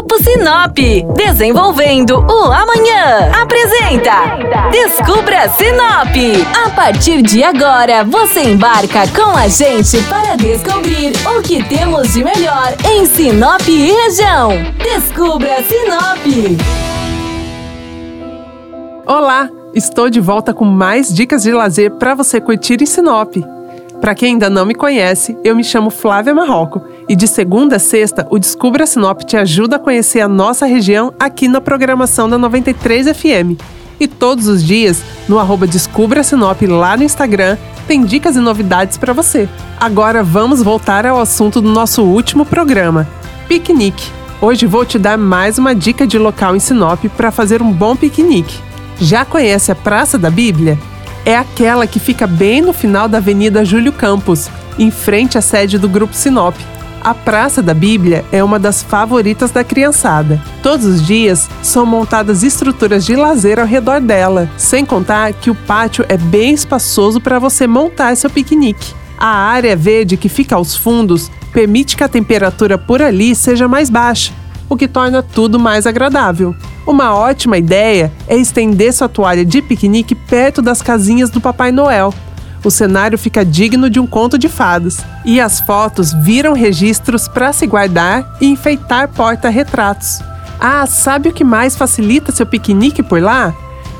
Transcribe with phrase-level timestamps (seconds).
[0.00, 0.78] Grupo Sinop,
[1.14, 3.30] desenvolvendo o amanhã.
[3.38, 6.16] Apresenta Descubra Sinop.
[6.64, 12.24] A partir de agora, você embarca com a gente para descobrir o que temos de
[12.24, 14.52] melhor em Sinop e região.
[14.82, 16.58] Descubra Sinop.
[19.06, 23.36] Olá, estou de volta com mais dicas de lazer para você curtir em Sinop.
[24.00, 27.78] Para quem ainda não me conhece, eu me chamo Flávia Marroco e de segunda a
[27.80, 32.38] sexta o Descubra Sinop te ajuda a conhecer a nossa região aqui na programação da
[32.38, 33.60] 93 FM.
[33.98, 38.96] E todos os dias, no arroba Descubra Sinop lá no Instagram, tem dicas e novidades
[38.96, 39.48] para você.
[39.80, 43.08] Agora vamos voltar ao assunto do nosso último programa,
[43.48, 44.08] piquenique.
[44.40, 47.96] Hoje vou te dar mais uma dica de local em Sinop para fazer um bom
[47.96, 48.60] piquenique.
[49.00, 50.78] Já conhece a Praça da Bíblia?
[51.24, 54.48] é aquela que fica bem no final da Avenida Júlio Campos,
[54.78, 56.56] em frente à sede do Grupo Sinop.
[57.02, 60.40] A Praça da Bíblia é uma das favoritas da criançada.
[60.62, 65.54] Todos os dias são montadas estruturas de lazer ao redor dela, sem contar que o
[65.54, 68.94] pátio é bem espaçoso para você montar seu piquenique.
[69.16, 73.88] A área verde que fica aos fundos permite que a temperatura por ali seja mais
[73.88, 74.32] baixa,
[74.68, 76.54] o que torna tudo mais agradável.
[76.86, 82.12] Uma ótima ideia é estender sua toalha de piquenique perto das casinhas do Papai Noel.
[82.64, 84.98] O cenário fica digno de um conto de fadas.
[85.24, 90.20] E as fotos viram registros para se guardar e enfeitar porta-retratos.
[90.60, 93.54] Ah, sabe o que mais facilita seu piquenique por lá?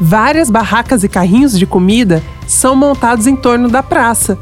[0.00, 4.38] Várias barracas e carrinhos de comida são montados em torno da praça,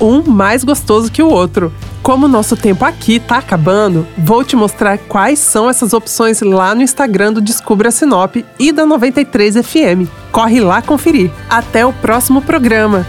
[0.00, 1.72] um mais gostoso que o outro.
[2.02, 6.82] Como nosso tempo aqui tá acabando, vou te mostrar quais são essas opções lá no
[6.82, 10.08] Instagram do Descubra Sinop e da 93 FM.
[10.30, 11.32] Corre lá conferir.
[11.48, 13.04] Até o próximo programa.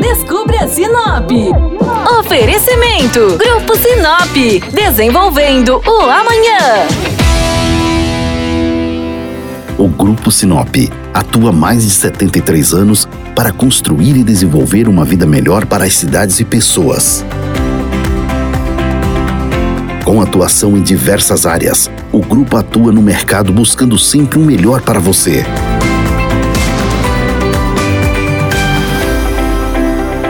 [0.00, 1.30] Descubra Sinop.
[2.18, 4.72] Oferecimento: Grupo Sinop.
[4.72, 6.86] Desenvolvendo o amanhã.
[9.78, 10.74] O Grupo Sinop
[11.12, 15.94] atua há mais de 73 anos para construir e desenvolver uma vida melhor para as
[15.96, 17.24] cidades e pessoas.
[20.04, 25.00] Com atuação em diversas áreas, o grupo atua no mercado buscando sempre o melhor para
[25.00, 25.44] você.